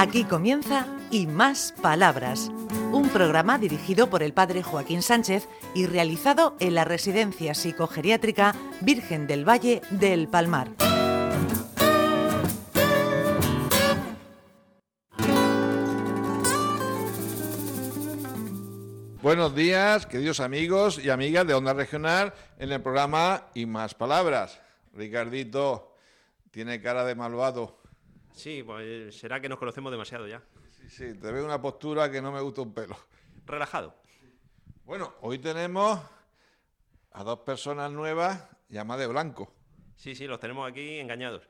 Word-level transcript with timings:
Aquí 0.00 0.24
comienza 0.24 0.86
Y 1.10 1.26
Más 1.26 1.74
Palabras, 1.82 2.50
un 2.90 3.10
programa 3.10 3.58
dirigido 3.58 4.08
por 4.08 4.22
el 4.22 4.32
padre 4.32 4.62
Joaquín 4.62 5.02
Sánchez 5.02 5.46
y 5.74 5.84
realizado 5.84 6.56
en 6.58 6.74
la 6.74 6.86
Residencia 6.86 7.52
Psicogeriátrica 7.52 8.54
Virgen 8.80 9.26
del 9.26 9.46
Valle 9.46 9.82
del 9.90 10.26
Palmar. 10.26 10.68
Buenos 19.20 19.54
días, 19.54 20.06
queridos 20.06 20.40
amigos 20.40 20.98
y 20.98 21.10
amigas 21.10 21.46
de 21.46 21.52
Onda 21.52 21.74
Regional 21.74 22.32
en 22.58 22.72
el 22.72 22.80
programa 22.80 23.48
Y 23.52 23.66
Más 23.66 23.94
Palabras. 23.94 24.62
Ricardito, 24.94 25.94
tiene 26.52 26.80
cara 26.80 27.04
de 27.04 27.14
malvado. 27.14 27.79
Sí, 28.32 28.62
pues 28.62 29.18
será 29.18 29.40
que 29.40 29.48
nos 29.48 29.58
conocemos 29.58 29.90
demasiado 29.90 30.26
ya. 30.26 30.42
Sí, 30.70 30.88
sí, 30.88 31.14
te 31.14 31.32
veo 31.32 31.44
una 31.44 31.60
postura 31.60 32.10
que 32.10 32.22
no 32.22 32.32
me 32.32 32.40
gusta 32.40 32.62
un 32.62 32.72
pelo. 32.72 32.96
Relajado. 33.46 33.94
Bueno, 34.84 35.14
hoy 35.20 35.38
tenemos 35.38 36.00
a 37.12 37.24
dos 37.24 37.40
personas 37.40 37.90
nuevas 37.90 38.48
llamadas 38.68 39.00
de 39.02 39.06
blanco. 39.08 39.52
Sí, 39.96 40.14
sí, 40.14 40.26
los 40.26 40.40
tenemos 40.40 40.68
aquí 40.68 40.98
engañados. 40.98 41.42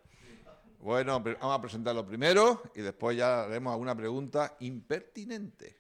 Bueno, 0.80 1.20
vamos 1.20 1.58
a 1.58 1.60
presentarlo 1.60 2.06
primero 2.06 2.62
y 2.74 2.80
después 2.80 3.16
ya 3.16 3.44
haremos 3.44 3.72
alguna 3.72 3.94
pregunta 3.94 4.56
impertinente. 4.60 5.76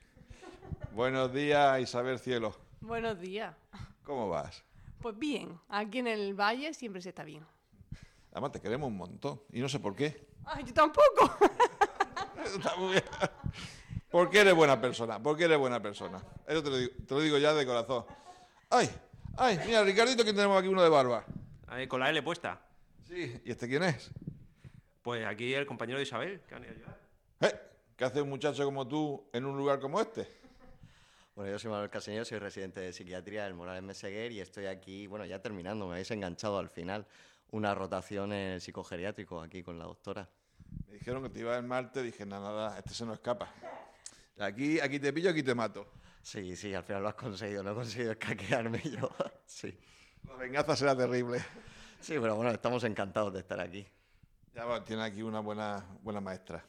Buenos 0.92 1.32
días, 1.32 1.80
Isabel 1.80 2.18
Cielo. 2.18 2.54
Buenos 2.80 3.18
días. 3.18 3.56
¿Cómo 4.04 4.28
vas? 4.28 4.62
Pues 5.00 5.18
bien, 5.18 5.58
aquí 5.68 5.98
en 5.98 6.06
el 6.06 6.34
valle 6.34 6.74
siempre 6.74 7.00
se 7.00 7.08
está 7.08 7.24
bien. 7.24 7.44
Además, 8.32 8.52
te 8.52 8.60
queremos 8.60 8.88
un 8.88 8.96
montón 8.96 9.40
y 9.52 9.60
no 9.60 9.68
sé 9.68 9.80
por 9.80 9.96
qué. 9.96 10.29
Ay, 10.44 10.64
yo 10.64 10.74
tampoco. 10.74 11.36
Está 12.44 12.76
muy 12.76 12.92
bien. 12.92 13.04
¿Por 14.10 14.28
qué 14.28 14.40
eres 14.40 14.54
buena 14.54 14.80
persona? 14.80 15.22
¿Por 15.22 15.36
qué 15.36 15.44
eres 15.44 15.58
buena 15.58 15.80
persona? 15.80 16.20
Eso 16.46 16.62
te 16.62 16.70
lo 16.70 16.76
digo, 16.76 16.92
te 17.06 17.14
lo 17.14 17.20
digo 17.20 17.38
ya 17.38 17.54
de 17.54 17.64
corazón. 17.64 18.04
¡Ay! 18.68 18.90
¡Ay! 19.36 19.60
Mira, 19.64 19.84
Ricardito, 19.84 20.24
que 20.24 20.32
tenemos 20.32 20.58
aquí 20.58 20.68
uno 20.68 20.82
de 20.82 20.88
barba. 20.88 21.24
Ahí, 21.68 21.86
con 21.86 22.00
la 22.00 22.10
L 22.10 22.20
puesta. 22.22 22.60
Sí, 23.06 23.40
¿y 23.44 23.50
este 23.50 23.68
quién 23.68 23.84
es? 23.84 24.10
Pues 25.02 25.24
aquí 25.26 25.54
el 25.54 25.66
compañero 25.66 25.98
de 25.98 26.04
Isabel, 26.04 26.40
que 26.48 26.54
ha 26.54 26.58
venido 26.58 26.74
a 26.74 26.76
ayudar. 26.76 26.98
¿Eh? 27.40 27.60
¿Qué 27.96 28.04
hace 28.04 28.20
un 28.22 28.28
muchacho 28.28 28.64
como 28.64 28.86
tú 28.88 29.28
en 29.32 29.44
un 29.44 29.56
lugar 29.56 29.78
como 29.78 30.00
este? 30.00 30.26
Bueno, 31.34 31.52
yo 31.52 31.58
soy 31.58 31.70
Manuel 31.70 31.88
Caseño, 31.90 32.24
soy 32.24 32.38
residente 32.38 32.80
de 32.80 32.92
psiquiatría 32.92 33.44
del 33.44 33.54
Morales 33.54 33.82
Meseguer 33.82 34.32
y 34.32 34.40
estoy 34.40 34.66
aquí, 34.66 35.06
bueno, 35.06 35.24
ya 35.24 35.40
terminando, 35.40 35.86
me 35.86 35.92
habéis 35.92 36.10
enganchado 36.10 36.58
al 36.58 36.68
final, 36.68 37.06
una 37.52 37.74
rotación 37.74 38.32
en 38.32 38.52
el 38.52 38.60
psicogeriátrico 38.60 39.40
aquí 39.40 39.62
con 39.62 39.78
la 39.78 39.84
doctora. 39.84 40.28
Me 40.86 40.94
dijeron 40.94 41.22
que 41.22 41.30
te 41.30 41.40
iba 41.40 41.56
el 41.56 41.64
martes, 41.64 42.02
dije, 42.02 42.24
nada, 42.26 42.50
nada, 42.50 42.78
este 42.78 42.94
se 42.94 43.04
nos 43.04 43.14
escapa. 43.14 43.52
Aquí, 44.38 44.80
aquí 44.80 44.98
te 44.98 45.12
pillo, 45.12 45.30
aquí 45.30 45.42
te 45.42 45.54
mato. 45.54 45.86
Sí, 46.22 46.54
sí, 46.56 46.74
al 46.74 46.84
final 46.84 47.02
lo 47.02 47.08
has 47.08 47.14
conseguido, 47.14 47.62
no 47.62 47.72
he 47.72 47.74
conseguido 47.74 48.12
escaquearme 48.12 48.80
yo. 48.84 49.10
Sí. 49.46 49.76
La 50.26 50.34
venganza 50.34 50.76
será 50.76 50.96
terrible. 50.96 51.38
Sí, 52.00 52.14
pero 52.20 52.36
bueno, 52.36 52.50
estamos 52.50 52.84
encantados 52.84 53.32
de 53.32 53.40
estar 53.40 53.60
aquí. 53.60 53.86
Ya 54.54 54.64
bueno, 54.64 54.82
tiene 54.84 55.02
aquí 55.02 55.22
una 55.22 55.40
buena, 55.40 55.84
buena 56.02 56.20
maestra. 56.20 56.64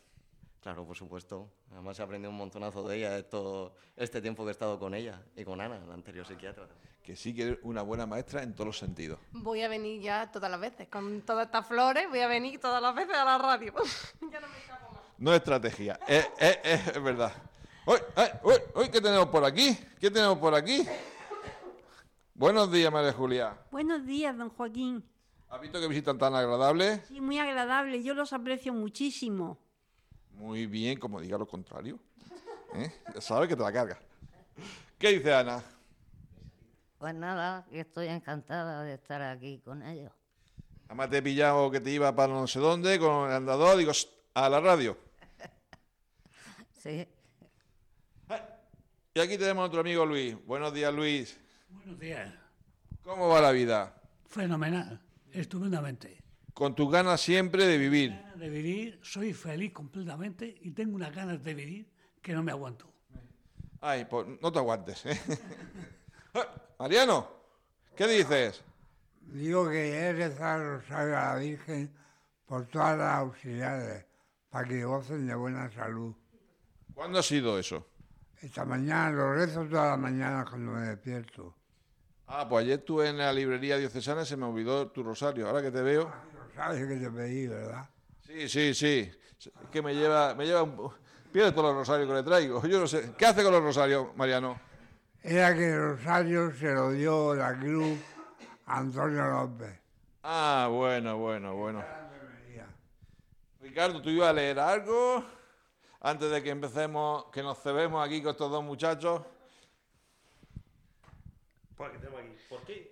Claro, 0.61 0.85
por 0.85 0.95
supuesto. 0.95 1.49
Además 1.71 1.97
he 1.99 2.03
aprendido 2.03 2.29
un 2.29 2.37
montonazo 2.37 2.87
de 2.87 2.97
ella 2.97 3.17
esto, 3.17 3.73
este 3.95 4.21
tiempo 4.21 4.43
que 4.43 4.49
he 4.49 4.51
estado 4.51 4.77
con 4.77 4.93
ella 4.93 5.19
y 5.35 5.43
con 5.43 5.59
Ana, 5.59 5.79
la 5.87 5.93
anterior 5.95 6.25
psiquiatra. 6.25 6.67
Que 7.03 7.15
sí 7.15 7.33
que 7.33 7.49
es 7.53 7.57
una 7.63 7.81
buena 7.81 8.05
maestra 8.05 8.43
en 8.43 8.53
todos 8.53 8.67
los 8.67 8.77
sentidos. 8.77 9.17
Voy 9.31 9.63
a 9.63 9.67
venir 9.67 9.99
ya 10.01 10.29
todas 10.31 10.51
las 10.51 10.59
veces. 10.59 10.87
Con 10.87 11.21
todas 11.21 11.47
estas 11.47 11.67
flores 11.67 12.07
voy 12.09 12.19
a 12.19 12.27
venir 12.27 12.59
todas 12.59 12.79
las 12.79 12.93
veces 12.93 13.15
a 13.15 13.25
la 13.25 13.37
radio. 13.39 13.73
ya 14.31 14.39
no 14.39 14.47
me 14.47 14.57
escapo 14.59 14.93
más. 14.93 15.01
No 15.17 15.31
es 15.31 15.37
estrategia, 15.37 15.99
es, 16.07 16.29
es- 16.37 16.59
es- 16.63 16.87
es 16.89 17.03
verdad. 17.03 17.33
Uy, 17.87 17.97
ay, 18.15 18.29
uy, 18.43 18.53
uy, 18.75 18.89
¿qué 18.91 19.01
tenemos 19.01 19.27
por 19.29 19.43
aquí? 19.43 19.75
¿Qué 19.99 20.11
tenemos 20.11 20.37
por 20.37 20.53
aquí? 20.53 20.85
Buenos 22.35 22.71
días, 22.71 22.91
María 22.91 23.13
Julia. 23.13 23.57
Buenos 23.71 24.05
días, 24.05 24.37
don 24.37 24.49
Joaquín. 24.49 25.03
¿Has 25.49 25.59
visto 25.59 25.79
qué 25.79 25.87
visita 25.87 26.15
tan 26.17 26.33
agradable? 26.35 27.01
Sí, 27.07 27.19
muy 27.19 27.39
agradable, 27.39 28.01
yo 28.03 28.13
los 28.13 28.31
aprecio 28.33 28.73
muchísimo. 28.73 29.57
Muy 30.41 30.65
bien, 30.65 30.97
como 30.99 31.21
diga 31.21 31.37
lo 31.37 31.45
contrario. 31.47 31.99
¿Eh? 32.73 32.91
Ya 33.13 33.21
sabes 33.21 33.47
que 33.47 33.55
te 33.55 33.61
la 33.61 33.71
carga. 33.71 33.99
¿Qué 34.97 35.09
dice 35.09 35.31
Ana? 35.31 35.63
Pues 36.97 37.13
nada, 37.13 37.63
que 37.69 37.81
estoy 37.81 38.07
encantada 38.07 38.81
de 38.81 38.95
estar 38.95 39.21
aquí 39.21 39.59
con 39.63 39.83
ellos. 39.83 40.11
Además 40.87 41.11
te 41.11 41.17
he 41.17 41.21
pillado 41.21 41.69
que 41.69 41.79
te 41.79 41.91
iba 41.91 42.15
para 42.15 42.33
no 42.33 42.47
sé 42.47 42.57
dónde 42.59 42.97
con 42.97 43.29
el 43.29 43.35
andador, 43.35 43.77
digo, 43.77 43.91
"Shh, 43.91 44.07
a 44.33 44.49
la 44.49 44.59
radio. 44.59 44.97
Sí, 46.81 47.07
Y 49.13 49.19
aquí 49.19 49.37
tenemos 49.37 49.61
a 49.61 49.65
otro 49.67 49.81
amigo 49.81 50.03
Luis. 50.07 50.35
Buenos 50.47 50.73
días, 50.73 50.91
Luis. 50.91 51.39
Buenos 51.69 51.99
días. 51.99 52.33
¿Cómo 53.03 53.27
va 53.27 53.41
la 53.41 53.51
vida? 53.51 53.93
Fenomenal, 54.25 54.99
estupendamente. 55.31 56.17
Con 56.53 56.75
tus 56.75 56.91
ganas 56.91 57.21
siempre 57.21 57.65
de 57.65 57.77
vivir. 57.77 58.11
Ganas 58.11 58.39
de 58.39 58.49
vivir, 58.49 58.99
soy 59.01 59.33
feliz 59.33 59.71
completamente 59.71 60.57
y 60.61 60.71
tengo 60.71 60.95
unas 60.95 61.13
ganas 61.13 61.43
de 61.43 61.53
vivir 61.53 61.87
que 62.21 62.33
no 62.33 62.43
me 62.43 62.51
aguanto. 62.51 62.91
Ay, 63.79 64.05
pues 64.05 64.27
no 64.41 64.51
te 64.51 64.59
aguantes. 64.59 65.05
¿eh? 65.05 65.19
Mariano, 66.79 67.27
¿qué 67.95 68.07
dices? 68.07 68.63
Digo 69.21 69.69
que 69.69 69.97
he 69.97 70.13
rezado 70.13 70.61
el 70.61 70.81
rosario 70.81 71.17
a 71.17 71.33
la 71.33 71.35
Virgen 71.35 71.91
por 72.45 72.67
todas 72.67 72.97
las 72.97 73.19
auxiliares, 73.19 74.05
para 74.49 74.67
que 74.67 74.83
gocen 74.83 75.25
de 75.25 75.35
buena 75.35 75.71
salud. 75.71 76.13
¿Cuándo 76.93 77.19
ha 77.19 77.23
sido 77.23 77.57
eso? 77.57 77.87
Esta 78.41 78.65
mañana 78.65 79.11
lo 79.11 79.33
rezo 79.33 79.65
todas 79.65 79.91
las 79.91 79.99
mañanas 79.99 80.49
cuando 80.49 80.71
me 80.73 80.81
despierto. 80.81 81.55
Ah, 82.27 82.47
pues 82.47 82.63
ayer 82.63 82.79
estuve 82.79 83.09
en 83.09 83.17
la 83.17 83.31
librería 83.31 83.77
diocesana 83.77 84.23
y 84.23 84.25
se 84.25 84.37
me 84.37 84.45
olvidó 84.45 84.89
tu 84.91 85.03
rosario. 85.03 85.47
Ahora 85.47 85.61
que 85.61 85.71
te 85.71 85.81
veo. 85.81 86.11
Sabes 86.55 86.87
que 86.87 86.95
te 86.95 87.09
pedí, 87.09 87.47
¿verdad? 87.47 87.89
Sí, 88.25 88.49
sí, 88.49 88.73
sí. 88.73 89.11
Es 89.39 89.69
que 89.71 89.81
me 89.81 89.95
lleva, 89.95 90.35
me 90.35 90.45
lleva 90.45 90.63
un... 90.63 90.91
Pierde 91.31 91.51
todos 91.51 91.69
los 91.69 91.75
rosarios 91.75 92.07
que 92.09 92.15
le 92.15 92.23
traigo. 92.23 92.65
Yo 92.67 92.79
no 92.79 92.87
sé. 92.87 93.13
¿Qué 93.17 93.25
hace 93.25 93.43
con 93.43 93.53
los 93.53 93.63
rosarios, 93.63 94.15
Mariano? 94.15 94.59
Era 95.23 95.55
que 95.55 95.69
el 95.69 95.97
rosario 95.97 96.51
se 96.51 96.73
lo 96.73 96.91
dio 96.91 97.33
la 97.35 97.57
cruz 97.57 97.97
a 98.65 98.79
Antonio 98.79 99.25
López. 99.25 99.79
Ah, 100.23 100.67
bueno, 100.69 101.17
bueno, 101.17 101.55
bueno. 101.55 101.83
Ricardo, 103.61 104.01
¿tú 104.01 104.09
ibas 104.09 104.29
a 104.29 104.33
leer 104.33 104.59
algo 104.59 105.23
antes 106.01 106.29
de 106.29 106.43
que 106.43 106.49
empecemos, 106.49 107.25
que 107.31 107.41
nos 107.41 107.61
cebemos 107.61 108.05
aquí 108.05 108.21
con 108.21 108.31
estos 108.31 108.51
dos 108.51 108.63
muchachos? 108.63 109.21
Pues, 111.77 111.91
¿qué 111.91 111.97
tenemos 111.99 112.19
aquí? 112.19 112.35
¿Por 112.49 112.61
qué? 112.63 112.90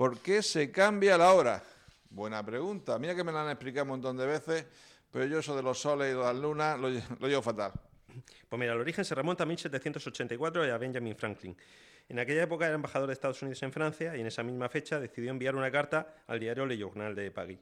¿Por 0.00 0.18
qué 0.20 0.40
se 0.42 0.72
cambia 0.72 1.18
la 1.18 1.34
hora? 1.34 1.62
Buena 2.08 2.42
pregunta. 2.42 2.98
Mira 2.98 3.14
que 3.14 3.22
me 3.22 3.32
la 3.32 3.42
han 3.42 3.50
explicado 3.50 3.84
un 3.84 3.90
montón 3.90 4.16
de 4.16 4.24
veces, 4.24 4.64
pero 5.10 5.26
yo 5.26 5.40
eso 5.40 5.54
de 5.54 5.62
los 5.62 5.78
soles 5.78 6.14
y 6.14 6.18
las 6.18 6.34
lunas 6.34 6.80
lo, 6.80 6.88
lo 6.88 7.28
llevo 7.28 7.42
fatal. 7.42 7.72
Pues 8.48 8.58
mira, 8.58 8.72
el 8.72 8.80
origen 8.80 9.04
se 9.04 9.14
remonta 9.14 9.42
a 9.42 9.46
1784 9.46 10.66
y 10.66 10.70
a 10.70 10.78
Benjamin 10.78 11.14
Franklin. 11.14 11.54
En 12.08 12.18
aquella 12.18 12.44
época 12.44 12.64
era 12.64 12.76
embajador 12.76 13.08
de 13.08 13.12
Estados 13.12 13.42
Unidos 13.42 13.62
en 13.62 13.74
Francia 13.74 14.16
y 14.16 14.22
en 14.22 14.26
esa 14.26 14.42
misma 14.42 14.70
fecha 14.70 14.98
decidió 14.98 15.30
enviar 15.30 15.54
una 15.54 15.70
carta 15.70 16.14
al 16.28 16.40
diario 16.40 16.64
Le 16.64 16.78
Journal 16.78 17.14
de 17.14 17.30
París, 17.30 17.58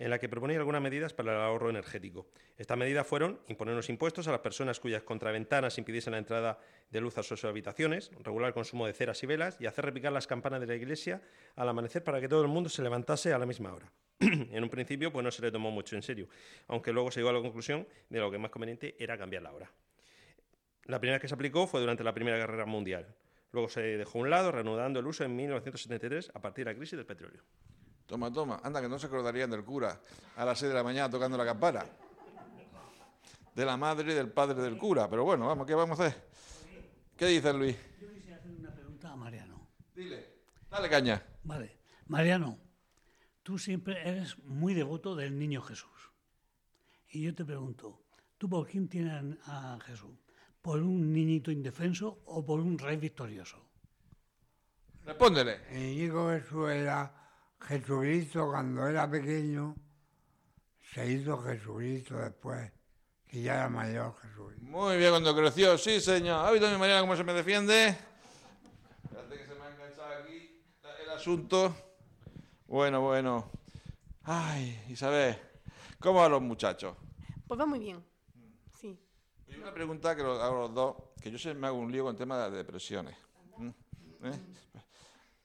en 0.00 0.08
la 0.08 0.18
que 0.18 0.30
proponía 0.30 0.56
algunas 0.56 0.80
medidas 0.80 1.12
para 1.12 1.34
el 1.34 1.40
ahorro 1.40 1.68
energético. 1.68 2.26
Estas 2.56 2.78
medidas 2.78 3.06
fueron 3.06 3.38
imponer 3.48 3.74
unos 3.74 3.90
impuestos 3.90 4.26
a 4.28 4.32
las 4.32 4.40
personas 4.40 4.80
cuyas 4.80 5.02
contraventanas 5.02 5.76
impidiesen 5.76 6.12
la 6.12 6.18
entrada 6.18 6.58
de 6.90 7.00
luz 7.02 7.18
a 7.18 7.22
sus 7.22 7.44
habitaciones, 7.44 8.10
regular 8.24 8.48
el 8.48 8.54
consumo 8.54 8.86
de 8.86 8.94
ceras 8.94 9.22
y 9.22 9.26
velas 9.26 9.58
y 9.60 9.66
hacer 9.66 9.84
repicar 9.84 10.10
las 10.10 10.26
campanas 10.26 10.60
de 10.60 10.66
la 10.66 10.74
iglesia 10.74 11.20
al 11.54 11.68
amanecer 11.68 12.02
para 12.02 12.18
que 12.18 12.28
todo 12.28 12.40
el 12.40 12.48
mundo 12.48 12.70
se 12.70 12.80
levantase 12.80 13.34
a 13.34 13.38
la 13.38 13.44
misma 13.44 13.74
hora. 13.74 13.92
en 14.20 14.62
un 14.62 14.70
principio 14.70 15.12
pues 15.12 15.22
no 15.22 15.30
se 15.30 15.42
le 15.42 15.52
tomó 15.52 15.70
mucho 15.70 15.96
en 15.96 16.02
serio, 16.02 16.28
aunque 16.68 16.94
luego 16.94 17.10
se 17.10 17.20
llegó 17.20 17.28
a 17.28 17.34
la 17.34 17.42
conclusión 17.42 17.86
de 18.08 18.20
lo 18.20 18.30
que 18.30 18.38
más 18.38 18.50
conveniente 18.50 18.96
era 18.98 19.18
cambiar 19.18 19.42
la 19.42 19.52
hora. 19.52 19.70
La 20.84 20.98
primera 20.98 21.20
que 21.20 21.28
se 21.28 21.34
aplicó 21.34 21.66
fue 21.66 21.78
durante 21.78 22.02
la 22.02 22.14
Primera 22.14 22.38
Guerra 22.38 22.64
Mundial. 22.64 23.14
Luego 23.52 23.68
se 23.68 23.82
dejó 23.82 24.18
a 24.18 24.22
un 24.22 24.30
lado, 24.30 24.50
reanudando 24.50 24.98
el 25.00 25.06
uso 25.06 25.24
en 25.24 25.36
1973 25.36 26.32
a 26.32 26.40
partir 26.40 26.64
de 26.64 26.72
la 26.72 26.76
crisis 26.78 26.96
del 26.96 27.04
petróleo. 27.04 27.42
Toma, 28.10 28.32
toma. 28.32 28.60
Anda, 28.64 28.80
que 28.80 28.88
no 28.88 28.98
se 28.98 29.06
acordarían 29.06 29.48
del 29.48 29.62
cura 29.62 30.00
a 30.34 30.44
las 30.44 30.58
6 30.58 30.70
de 30.70 30.74
la 30.74 30.82
mañana 30.82 31.08
tocando 31.08 31.38
la 31.38 31.44
campana. 31.44 31.84
De 33.54 33.64
la 33.64 33.76
madre 33.76 34.10
y 34.10 34.16
del 34.16 34.32
padre 34.32 34.60
del 34.60 34.76
cura. 34.76 35.08
Pero 35.08 35.22
bueno, 35.22 35.46
vamos, 35.46 35.64
¿qué 35.64 35.76
vamos 35.76 36.00
a 36.00 36.06
hacer? 36.06 36.28
¿Qué 37.16 37.26
dices, 37.26 37.54
Luis? 37.54 37.76
Yo 38.00 38.12
quisiera 38.12 38.38
hacer 38.38 38.50
una 38.50 38.74
pregunta 38.74 39.12
a 39.12 39.16
Mariano. 39.16 39.68
Dile. 39.94 40.26
Dale 40.68 40.88
caña. 40.88 41.22
Vale, 41.44 41.78
Mariano, 42.06 42.58
tú 43.44 43.60
siempre 43.60 44.00
eres 44.08 44.36
muy 44.40 44.74
devoto 44.74 45.14
del 45.14 45.38
niño 45.38 45.62
Jesús. 45.62 46.10
Y 47.10 47.22
yo 47.22 47.32
te 47.32 47.44
pregunto, 47.44 48.02
¿tú 48.38 48.48
por 48.48 48.66
quién 48.66 48.88
tienes 48.88 49.38
a 49.46 49.78
Jesús? 49.86 50.18
¿Por 50.60 50.82
un 50.82 51.12
niñito 51.12 51.52
indefenso 51.52 52.22
o 52.24 52.44
por 52.44 52.58
un 52.58 52.76
rey 52.76 52.96
victorioso? 52.96 53.64
Respóndele. 55.04 55.60
El 55.70 55.96
Niño 55.96 56.30
Jesús 56.30 56.70
era 56.70 57.19
Jesucristo 57.60 58.50
cuando 58.50 58.86
era 58.86 59.08
pequeño, 59.10 59.76
se 60.92 61.10
hizo 61.10 61.42
Jesucristo 61.42 62.16
después. 62.16 62.72
que 63.26 63.42
ya 63.42 63.54
era 63.54 63.68
mayor 63.68 64.16
Jesús. 64.22 64.54
Muy 64.60 64.96
bien, 64.96 65.10
cuando 65.10 65.36
creció, 65.36 65.78
sí, 65.78 66.00
señor. 66.00 66.44
¿Ha 66.44 66.50
visto 66.50 66.68
mi 66.68 66.76
manera 66.78 67.00
cómo 67.00 67.14
se 67.16 67.22
me 67.22 67.32
defiende? 67.32 67.96
Espérate 69.04 69.38
que 69.38 69.46
se 69.46 69.54
me 69.54 69.62
ha 69.62 69.70
enganchado 69.70 70.08
aquí 70.24 70.62
el 71.04 71.10
asunto. 71.10 71.76
Bueno, 72.66 73.00
bueno. 73.02 73.50
Ay, 74.24 74.84
Isabel, 74.88 75.36
¿cómo 76.00 76.20
van 76.20 76.32
los 76.32 76.42
muchachos? 76.42 76.96
Pues 77.46 77.58
va 77.60 77.66
muy 77.66 77.78
bien. 77.78 78.04
Sí. 78.80 78.98
Y 79.48 79.54
una 79.56 79.72
pregunta 79.72 80.16
que 80.16 80.22
lo 80.22 80.40
hago 80.42 80.56
a 80.56 80.60
los 80.60 80.74
dos, 80.74 80.96
que 81.20 81.30
yo 81.30 81.38
siempre 81.38 81.60
me 81.60 81.66
hago 81.68 81.78
un 81.78 81.92
lío 81.92 82.04
con 82.04 82.14
el 82.14 82.18
tema 82.18 82.36
de 82.36 82.42
las 82.44 82.52
depresiones. 82.52 83.16
¿Mm? 83.58 83.68
¿Eh? 84.24 84.40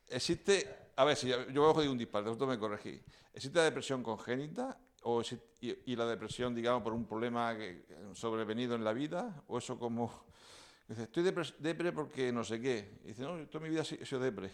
Existe, 0.09 0.91
a 0.95 1.03
ver, 1.03 1.15
si 1.17 1.27
yo 1.29 1.73
voy 1.73 1.85
a 1.85 1.89
un 1.89 1.97
disparate, 1.97 2.29
vosotros 2.29 2.49
me 2.49 2.59
corregí. 2.59 3.01
¿Existe 3.33 3.57
la 3.57 3.65
depresión 3.65 4.03
congénita 4.03 4.77
o 5.03 5.21
exi- 5.21 5.41
y, 5.61 5.91
y 5.91 5.95
la 5.95 6.05
depresión, 6.05 6.53
digamos, 6.55 6.83
por 6.83 6.93
un 6.93 7.05
problema 7.05 7.55
que, 7.57 7.85
sobrevenido 8.13 8.75
en 8.75 8.83
la 8.83 8.93
vida? 8.93 9.43
¿O 9.47 9.57
eso 9.57 9.77
como, 9.77 10.25
dice, 10.87 11.03
estoy 11.03 11.23
depre, 11.23 11.43
depre 11.59 11.91
porque 11.91 12.31
no 12.31 12.43
sé 12.43 12.61
qué? 12.61 12.99
Y 13.03 13.07
dice, 13.09 13.23
no, 13.23 13.37
yo 13.37 13.47
toda 13.47 13.63
mi 13.63 13.69
vida 13.69 13.81
he 13.81 14.05
sido 14.05 14.19
depre. 14.21 14.51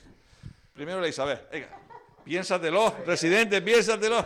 Primero 0.74 1.02
la 1.02 1.08
Isabel, 1.10 1.40
venga, 1.52 1.78
piénsatelo, 2.24 2.96
residente, 3.06 3.62
piénsatelo. 3.62 4.26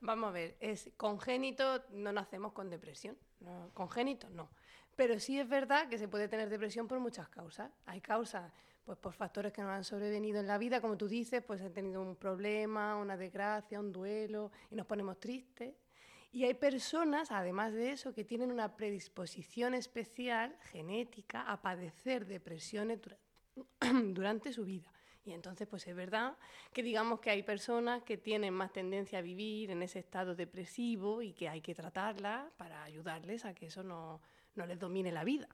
Vamos 0.00 0.28
a 0.28 0.32
ver, 0.32 0.56
es 0.60 0.90
congénito, 0.96 1.82
no 1.90 2.12
nacemos 2.12 2.52
con 2.52 2.70
depresión. 2.70 3.16
No, 3.40 3.70
congénito, 3.74 4.28
no. 4.30 4.50
Pero 4.96 5.20
sí 5.20 5.38
es 5.38 5.48
verdad 5.48 5.88
que 5.88 5.98
se 5.98 6.08
puede 6.08 6.26
tener 6.26 6.48
depresión 6.48 6.88
por 6.88 6.98
muchas 6.98 7.28
causas. 7.28 7.70
Hay 7.84 8.00
causas, 8.00 8.50
pues 8.84 8.98
por 8.98 9.12
factores 9.12 9.52
que 9.52 9.60
nos 9.60 9.70
han 9.70 9.84
sobrevenido 9.84 10.40
en 10.40 10.46
la 10.46 10.56
vida, 10.56 10.80
como 10.80 10.96
tú 10.96 11.06
dices, 11.06 11.42
pues 11.42 11.60
he 11.60 11.68
tenido 11.68 12.00
un 12.00 12.16
problema, 12.16 12.96
una 12.96 13.16
desgracia, 13.16 13.78
un 13.78 13.92
duelo, 13.92 14.50
y 14.70 14.74
nos 14.74 14.86
ponemos 14.86 15.20
tristes. 15.20 15.74
Y 16.32 16.44
hay 16.44 16.54
personas, 16.54 17.30
además 17.30 17.72
de 17.72 17.92
eso, 17.92 18.14
que 18.14 18.24
tienen 18.24 18.50
una 18.50 18.74
predisposición 18.74 19.74
especial, 19.74 20.56
genética, 20.70 21.42
a 21.42 21.60
padecer 21.60 22.26
depresiones 22.26 23.00
dura- 23.00 23.18
durante 24.12 24.52
su 24.52 24.64
vida. 24.64 24.90
Y 25.24 25.32
entonces, 25.32 25.66
pues 25.66 25.86
es 25.86 25.96
verdad 25.96 26.36
que 26.72 26.82
digamos 26.82 27.20
que 27.20 27.30
hay 27.30 27.42
personas 27.42 28.02
que 28.02 28.16
tienen 28.16 28.54
más 28.54 28.72
tendencia 28.72 29.18
a 29.18 29.22
vivir 29.22 29.70
en 29.72 29.82
ese 29.82 29.98
estado 29.98 30.34
depresivo 30.34 31.20
y 31.20 31.32
que 31.32 31.48
hay 31.48 31.60
que 31.60 31.74
tratarlas 31.74 32.50
para 32.56 32.84
ayudarles 32.84 33.44
a 33.44 33.52
que 33.52 33.66
eso 33.66 33.82
no, 33.82 34.20
no 34.56 34.66
les 34.66 34.78
domine 34.78 35.12
la 35.12 35.24
vida. 35.24 35.48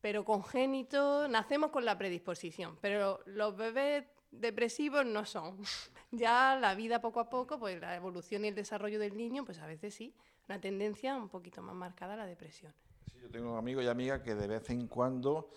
Pero 0.00 0.24
congénito, 0.24 1.28
nacemos 1.28 1.70
con 1.70 1.84
la 1.84 1.96
predisposición, 1.96 2.76
pero 2.80 3.20
los 3.26 3.56
bebés 3.56 4.04
depresivos 4.30 5.04
no 5.06 5.24
son. 5.24 5.58
Ya 6.10 6.56
la 6.60 6.76
vida 6.76 7.00
poco 7.00 7.18
a 7.18 7.28
poco, 7.28 7.58
pues 7.58 7.80
la 7.80 7.96
evolución 7.96 8.44
y 8.44 8.48
el 8.48 8.54
desarrollo 8.54 9.00
del 9.00 9.16
niño, 9.16 9.44
pues 9.44 9.58
a 9.58 9.66
veces 9.66 9.94
sí, 9.94 10.14
una 10.48 10.60
tendencia 10.60 11.16
un 11.16 11.28
poquito 11.28 11.60
más 11.60 11.74
marcada 11.74 12.14
a 12.14 12.16
la 12.16 12.24
depresión. 12.24 12.72
Sí, 13.10 13.18
yo 13.20 13.28
tengo 13.28 13.56
amigos 13.56 13.82
y 13.82 13.88
amigas 13.88 14.20
que 14.20 14.36
de 14.36 14.46
vez 14.46 14.70
en 14.70 14.86
cuando, 14.86 15.50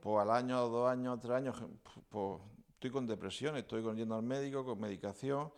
pues 0.00 0.20
al 0.20 0.32
año, 0.32 0.68
dos 0.68 0.90
años, 0.90 1.20
tres 1.20 1.34
años, 1.34 1.62
pues 2.08 2.40
estoy 2.72 2.90
con 2.90 3.06
depresión, 3.06 3.56
estoy 3.56 3.84
yendo 3.94 4.16
al 4.16 4.24
médico, 4.24 4.64
con 4.64 4.80
medicación. 4.80 5.52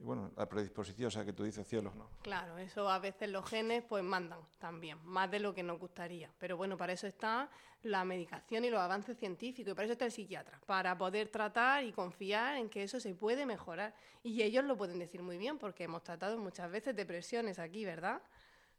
Y 0.00 0.02
bueno, 0.02 0.32
la 0.34 0.48
predisposición, 0.48 1.08
o 1.08 1.10
sea, 1.10 1.26
que 1.26 1.34
tú 1.34 1.44
dices 1.44 1.66
cielos, 1.68 1.94
no. 1.94 2.08
Claro, 2.22 2.56
eso 2.56 2.88
a 2.88 2.98
veces 2.98 3.28
los 3.28 3.46
genes 3.46 3.84
pues 3.86 4.02
mandan 4.02 4.40
también, 4.58 4.98
más 5.04 5.30
de 5.30 5.40
lo 5.40 5.54
que 5.54 5.62
nos 5.62 5.78
gustaría. 5.78 6.30
Pero 6.38 6.56
bueno, 6.56 6.78
para 6.78 6.94
eso 6.94 7.06
está 7.06 7.50
la 7.82 8.02
medicación 8.06 8.64
y 8.64 8.70
los 8.70 8.80
avances 8.80 9.18
científicos, 9.18 9.72
y 9.72 9.74
para 9.74 9.84
eso 9.84 9.92
está 9.92 10.06
el 10.06 10.12
psiquiatra, 10.12 10.58
para 10.64 10.96
poder 10.96 11.28
tratar 11.28 11.84
y 11.84 11.92
confiar 11.92 12.56
en 12.56 12.70
que 12.70 12.82
eso 12.82 12.98
se 12.98 13.14
puede 13.14 13.44
mejorar. 13.44 13.94
Y 14.22 14.40
ellos 14.42 14.64
lo 14.64 14.74
pueden 14.74 14.98
decir 14.98 15.22
muy 15.22 15.36
bien, 15.36 15.58
porque 15.58 15.84
hemos 15.84 16.02
tratado 16.02 16.38
muchas 16.38 16.70
veces 16.70 16.96
depresiones 16.96 17.58
aquí, 17.58 17.84
¿verdad? 17.84 18.22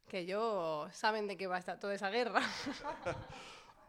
Que 0.08 0.20
ellos 0.20 0.92
saben 0.92 1.28
de 1.28 1.36
qué 1.36 1.46
va 1.46 1.54
a 1.54 1.60
estar 1.60 1.78
toda 1.78 1.94
esa 1.94 2.10
guerra. 2.10 2.42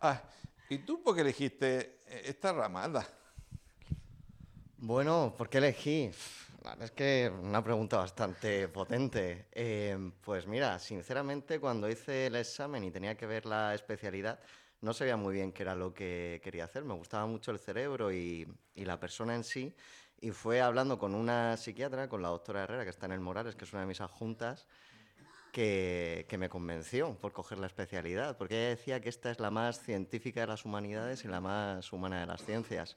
Ah, 0.06 0.22
¿y 0.68 0.80
tú 0.80 1.02
por 1.02 1.16
qué 1.16 1.22
elegiste 1.22 2.02
eh, 2.08 2.24
esta 2.26 2.52
rama? 2.52 2.84
Anda. 2.84 3.08
Bueno, 4.76 5.34
¿por 5.38 5.48
qué 5.48 5.60
elegí? 5.60 6.12
Es 6.80 6.92
que 6.92 7.30
una 7.42 7.62
pregunta 7.62 7.98
bastante 7.98 8.68
potente. 8.70 9.48
Eh, 9.52 10.12
pues 10.22 10.48
mira, 10.48 10.80
sinceramente 10.80 11.60
cuando 11.60 11.90
hice 11.90 12.28
el 12.28 12.38
examen 12.38 12.84
y 12.86 12.92
tenía 12.92 13.16
que 13.18 13.26
ver 13.26 13.46
la 13.46 13.74
especialidad, 13.76 14.40
no 14.80 14.94
sabía 14.94 15.18
muy 15.18 15.34
bien 15.34 15.52
qué 15.52 15.64
era 15.64 15.76
lo 15.76 15.94
que 15.94 16.40
quería 16.44 16.64
hacer. 16.64 16.86
Me 16.86 16.94
gustaba 16.94 17.26
mucho 17.26 17.52
el 17.52 17.60
cerebro 17.60 18.14
y, 18.14 18.48
y 18.76 18.86
la 18.86 19.00
persona 19.00 19.36
en 19.36 19.44
sí. 19.44 19.74
Y 20.22 20.32
fue 20.32 20.62
hablando 20.62 20.98
con 20.98 21.16
una 21.16 21.58
psiquiatra, 21.58 22.08
con 22.08 22.22
la 22.22 22.30
doctora 22.30 22.64
Herrera, 22.64 22.86
que 22.86 22.92
está 22.92 23.08
en 23.08 23.12
el 23.12 23.20
Morales, 23.20 23.56
que 23.56 23.66
es 23.66 23.74
una 23.74 23.82
de 23.82 23.88
mis 23.88 24.00
adjuntas, 24.00 24.68
que, 25.52 26.26
que 26.30 26.38
me 26.38 26.48
convenció 26.48 27.14
por 27.20 27.34
coger 27.34 27.60
la 27.60 27.68
especialidad, 27.68 28.38
porque 28.38 28.56
ella 28.56 28.70
decía 28.70 29.02
que 29.02 29.10
esta 29.10 29.32
es 29.32 29.40
la 29.42 29.52
más 29.52 29.82
científica 29.82 30.42
de 30.42 30.48
las 30.48 30.64
humanidades 30.64 31.26
y 31.26 31.28
la 31.28 31.42
más 31.42 31.92
humana 31.92 32.22
de 32.22 32.26
las 32.26 32.44
ciencias. 32.46 32.96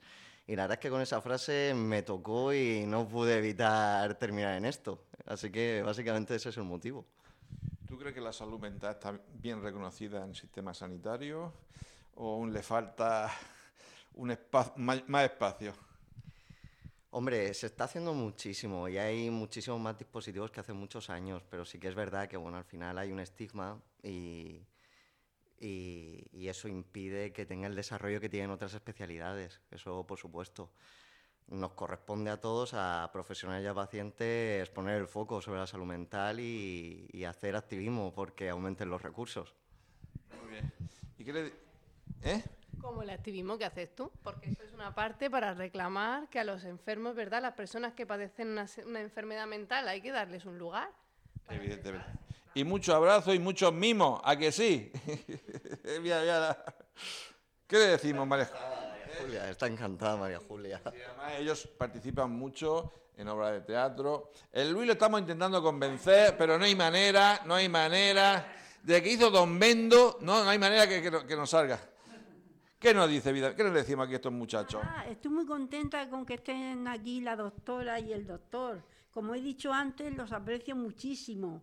Y 0.48 0.54
la 0.54 0.62
verdad 0.64 0.74
es 0.78 0.80
que 0.80 0.90
con 0.90 1.00
esa 1.00 1.20
frase 1.20 1.74
me 1.74 2.02
tocó 2.02 2.52
y 2.54 2.84
no 2.86 3.08
pude 3.08 3.38
evitar 3.38 4.14
terminar 4.14 4.56
en 4.56 4.64
esto. 4.64 5.00
Así 5.26 5.50
que 5.50 5.82
básicamente 5.84 6.34
ese 6.36 6.50
es 6.50 6.56
el 6.56 6.62
motivo. 6.64 7.04
¿Tú 7.88 7.98
crees 7.98 8.14
que 8.14 8.20
la 8.20 8.32
salud 8.32 8.58
mental 8.60 8.92
está 8.92 9.18
bien 9.42 9.62
reconocida 9.62 10.22
en 10.22 10.30
el 10.30 10.36
sistema 10.36 10.72
sanitario 10.72 11.52
o 12.14 12.34
aún 12.34 12.52
le 12.52 12.62
falta 12.62 13.30
un 14.14 14.30
espa- 14.30 14.72
más, 14.76 15.08
más 15.08 15.24
espacio? 15.24 15.72
Hombre, 17.10 17.52
se 17.54 17.66
está 17.66 17.84
haciendo 17.84 18.12
muchísimo 18.12 18.88
y 18.88 18.98
hay 18.98 19.30
muchísimos 19.30 19.80
más 19.80 19.96
dispositivos 19.96 20.50
que 20.50 20.60
hace 20.60 20.72
muchos 20.72 21.08
años, 21.08 21.42
pero 21.48 21.64
sí 21.64 21.78
que 21.78 21.88
es 21.88 21.94
verdad 21.94 22.28
que 22.28 22.36
bueno, 22.36 22.58
al 22.58 22.64
final 22.64 22.98
hay 22.98 23.10
un 23.10 23.20
estigma 23.20 23.80
y, 24.02 24.60
y, 26.46 26.48
eso 26.48 26.68
impide 26.68 27.32
que 27.32 27.46
tenga 27.46 27.66
el 27.66 27.74
desarrollo 27.74 28.20
que 28.20 28.28
tienen 28.28 28.50
otras 28.50 28.74
especialidades. 28.74 29.60
Eso, 29.70 30.06
por 30.06 30.18
supuesto. 30.18 30.70
Nos 31.48 31.72
corresponde 31.72 32.30
a 32.30 32.40
todos, 32.40 32.74
a 32.74 33.08
profesionales 33.12 33.64
y 33.64 33.68
a 33.68 33.74
pacientes, 33.74 34.68
poner 34.70 35.00
el 35.00 35.06
foco 35.06 35.40
sobre 35.40 35.60
la 35.60 35.66
salud 35.66 35.86
mental 35.86 36.40
y, 36.40 37.08
y 37.12 37.24
hacer 37.24 37.54
activismo 37.54 38.12
porque 38.12 38.48
aumenten 38.48 38.90
los 38.90 39.00
recursos. 39.00 39.54
Muy 40.40 40.50
bien. 40.50 40.72
¿Y 41.18 41.24
qué 41.24 41.32
le 41.32 41.52
¿Eh? 42.22 42.42
Como 42.80 43.02
el 43.02 43.10
activismo 43.10 43.58
que 43.58 43.64
haces 43.64 43.94
tú, 43.94 44.10
porque 44.22 44.50
eso 44.50 44.62
es 44.64 44.72
una 44.72 44.94
parte 44.94 45.30
para 45.30 45.54
reclamar 45.54 46.28
que 46.28 46.40
a 46.40 46.44
los 46.44 46.64
enfermos, 46.64 47.14
¿verdad? 47.14 47.42
Las 47.42 47.54
personas 47.54 47.94
que 47.94 48.06
padecen 48.06 48.48
una, 48.48 48.66
una 48.84 49.00
enfermedad 49.00 49.46
mental 49.46 49.88
hay 49.88 50.00
que 50.00 50.10
darles 50.10 50.44
un 50.44 50.58
lugar. 50.58 50.90
Evidentemente. 51.48 52.25
Y 52.56 52.64
muchos 52.64 52.94
abrazos 52.94 53.34
y 53.34 53.38
muchos 53.38 53.70
mimos, 53.70 54.18
¿a 54.24 54.34
que 54.34 54.50
sí? 54.50 54.90
mira, 56.00 56.20
mira 56.22 56.40
la- 56.40 56.64
¿Qué 57.66 57.76
le 57.76 57.84
decimos, 57.88 58.26
María? 58.26 58.48
Julia, 59.20 59.50
está 59.50 59.66
encantada 59.66 60.16
María 60.16 60.38
Julia. 60.48 60.80
Y 60.86 60.88
además 61.02 61.32
ellos 61.38 61.66
participan 61.76 62.30
mucho 62.30 63.10
en 63.14 63.28
obras 63.28 63.52
de 63.52 63.60
teatro. 63.60 64.30
El 64.50 64.70
Luis 64.72 64.86
lo 64.86 64.94
estamos 64.94 65.20
intentando 65.20 65.62
convencer, 65.62 66.34
pero 66.38 66.58
no 66.58 66.64
hay 66.64 66.74
manera, 66.74 67.42
no 67.44 67.54
hay 67.56 67.68
manera. 67.68 68.56
De 68.82 69.02
que 69.02 69.10
hizo 69.12 69.30
Don 69.30 69.58
Bendo, 69.58 70.16
no, 70.22 70.42
no 70.42 70.48
hay 70.48 70.58
manera 70.58 70.88
que, 70.88 71.02
que 71.02 71.10
no- 71.10 71.26
que 71.26 71.36
nos 71.36 71.50
salga. 71.50 71.78
¿Qué 72.78 72.94
nos 72.94 73.10
dice 73.10 73.32
vida? 73.32 73.54
¿Qué 73.54 73.64
nos 73.64 73.74
decimos 73.74 74.04
aquí 74.06 74.14
a 74.14 74.16
estos 74.16 74.32
muchachos? 74.32 74.80
Ah, 74.82 75.04
estoy 75.10 75.30
muy 75.30 75.44
contenta 75.44 76.08
con 76.08 76.24
que 76.24 76.34
estén 76.34 76.88
aquí 76.88 77.20
la 77.20 77.36
doctora 77.36 78.00
y 78.00 78.14
el 78.14 78.26
doctor. 78.26 78.82
Como 79.12 79.34
he 79.34 79.42
dicho 79.42 79.70
antes, 79.74 80.10
los 80.16 80.32
aprecio 80.32 80.74
muchísimo 80.74 81.62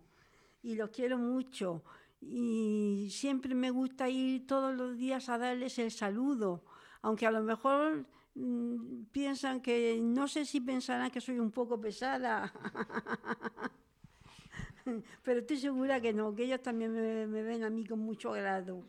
y 0.64 0.74
los 0.74 0.90
quiero 0.90 1.18
mucho. 1.18 1.84
Y 2.20 3.08
siempre 3.10 3.54
me 3.54 3.70
gusta 3.70 4.08
ir 4.08 4.46
todos 4.46 4.74
los 4.74 4.96
días 4.96 5.28
a 5.28 5.38
darles 5.38 5.78
el 5.78 5.90
saludo, 5.92 6.64
aunque 7.02 7.26
a 7.26 7.30
lo 7.30 7.42
mejor 7.42 8.06
mm, 8.34 9.04
piensan 9.12 9.60
que, 9.60 10.00
no 10.02 10.26
sé 10.26 10.46
si 10.46 10.60
pensarán 10.60 11.10
que 11.10 11.20
soy 11.20 11.38
un 11.38 11.50
poco 11.50 11.78
pesada, 11.78 12.50
pero 15.22 15.40
estoy 15.40 15.58
segura 15.58 16.00
que 16.00 16.14
no, 16.14 16.34
que 16.34 16.44
ellos 16.44 16.62
también 16.62 16.92
me, 16.94 17.26
me 17.26 17.42
ven 17.42 17.62
a 17.62 17.68
mí 17.68 17.84
con 17.84 17.98
mucho 17.98 18.32
agrado. 18.32 18.82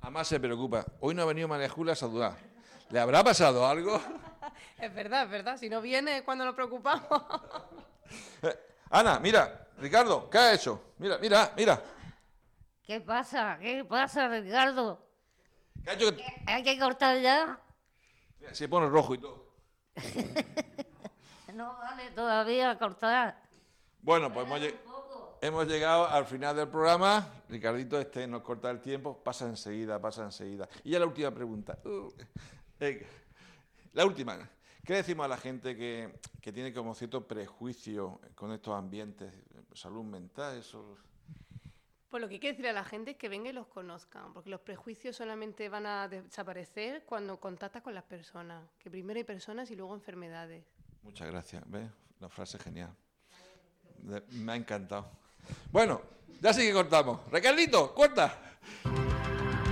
Además 0.00 0.26
se 0.26 0.40
preocupa. 0.40 0.84
Hoy 1.00 1.14
no 1.14 1.22
ha 1.22 1.26
venido 1.26 1.46
María 1.46 1.68
Julia 1.68 1.92
a 1.92 1.96
saludar. 1.96 2.36
¿Le 2.90 2.98
habrá 2.98 3.22
pasado 3.22 3.66
algo? 3.66 4.00
Es 4.78 4.94
verdad, 4.94 5.24
es 5.24 5.30
verdad. 5.30 5.56
Si 5.56 5.70
no 5.70 5.80
viene 5.80 6.18
es 6.18 6.22
cuando 6.22 6.44
nos 6.44 6.54
preocupamos. 6.54 7.08
Ana, 8.94 9.18
mira, 9.18 9.66
Ricardo, 9.78 10.30
¿qué 10.30 10.38
ha 10.38 10.54
hecho? 10.54 10.94
Mira, 10.98 11.18
mira, 11.18 11.52
mira. 11.56 11.82
¿Qué 12.86 13.00
pasa? 13.00 13.58
¿Qué 13.60 13.84
pasa, 13.84 14.28
Ricardo? 14.28 15.04
¿Qué 15.82 15.90
ha 15.90 15.94
hecho 15.94 16.14
¿Hay 16.46 16.62
que 16.62 16.78
cortar 16.78 17.20
ya? 17.20 17.58
Mira, 18.38 18.54
Se 18.54 18.68
pone 18.68 18.86
rojo 18.88 19.14
y 19.14 19.18
todo. 19.18 19.50
No 21.54 21.76
vale 21.78 22.10
todavía 22.10 22.76
cortar. 22.78 23.40
Bueno, 24.00 24.32
pues 24.32 24.44
hemos, 24.46 24.60
lleg- 24.60 24.76
hemos 25.40 25.66
llegado 25.68 26.08
al 26.08 26.24
final 26.26 26.54
del 26.56 26.66
programa. 26.68 27.28
Ricardito, 27.48 27.98
este 28.00 28.26
nos 28.28 28.42
corta 28.42 28.70
el 28.70 28.80
tiempo. 28.80 29.22
Pasa 29.22 29.46
enseguida, 29.46 30.00
pasa 30.00 30.22
enseguida. 30.24 30.68
Y 30.84 30.90
ya 30.90 30.98
la 31.00 31.06
última 31.06 31.30
pregunta. 31.32 31.78
Uh, 31.84 32.08
eh, 32.80 33.06
la 33.92 34.04
última. 34.04 34.36
¿Qué 34.84 34.94
decimos 34.94 35.24
a 35.24 35.28
la 35.28 35.36
gente 35.38 35.76
que, 35.76 36.18
que 36.40 36.52
tiene 36.52 36.72
como 36.72 36.94
cierto 36.94 37.26
prejuicio 37.26 38.20
con 38.34 38.52
estos 38.52 38.74
ambientes? 38.74 39.32
Salud 39.72 40.04
mental, 40.04 40.58
eso. 40.58 40.98
Pues 42.10 42.20
lo 42.20 42.28
que 42.28 42.34
hay 42.34 42.40
que 42.40 42.48
decirle 42.48 42.70
a 42.70 42.74
la 42.74 42.84
gente 42.84 43.12
es 43.12 43.16
que 43.16 43.28
venga 43.28 43.48
y 43.50 43.52
los 43.52 43.66
conozcan, 43.66 44.32
porque 44.34 44.50
los 44.50 44.60
prejuicios 44.60 45.16
solamente 45.16 45.68
van 45.68 45.86
a 45.86 46.06
desaparecer 46.06 47.04
cuando 47.04 47.40
contactas 47.40 47.82
con 47.82 47.94
las 47.94 48.04
personas, 48.04 48.62
que 48.78 48.90
primero 48.90 49.18
hay 49.18 49.24
personas 49.24 49.70
y 49.70 49.74
luego 49.74 49.94
enfermedades. 49.94 50.64
Muchas 51.02 51.28
gracias. 51.30 51.62
¿Ves? 51.66 51.90
La 52.20 52.28
frase 52.28 52.58
genial. 52.58 52.94
De- 53.98 54.22
me 54.32 54.52
ha 54.52 54.56
encantado. 54.56 55.10
Bueno, 55.72 56.00
ya 56.40 56.52
sí 56.52 56.60
que 56.62 56.72
cortamos. 56.72 57.20
Ricarlito, 57.32 57.92
corta. 57.94 58.38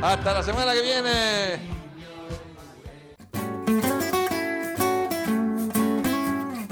Hasta 0.03 0.35
la 0.35 0.43
semana 0.43 0.73
que 0.73 0.83
viene. 0.83 1.82